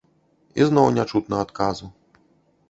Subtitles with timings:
[0.63, 1.93] Ізноў не чутна адказу.